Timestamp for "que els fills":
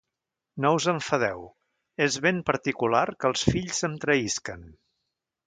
3.19-3.85